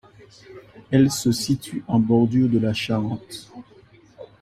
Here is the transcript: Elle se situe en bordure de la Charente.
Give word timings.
Elle 0.89 1.11
se 1.11 1.31
situe 1.31 1.83
en 1.87 1.99
bordure 1.99 2.49
de 2.49 2.57
la 2.57 2.73
Charente. 2.73 3.51